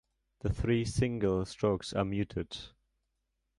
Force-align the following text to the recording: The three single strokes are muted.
The 0.39 0.51
three 0.51 0.83
single 0.83 1.45
strokes 1.45 1.93
are 1.93 2.03
muted. 2.03 2.57